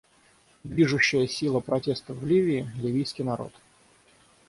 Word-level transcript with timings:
Движущая 0.63 1.27
сила 1.27 1.59
протестов 1.59 2.17
в 2.17 2.25
Ливии— 2.25 2.67
ливийский 2.81 3.21
народ. 3.23 3.53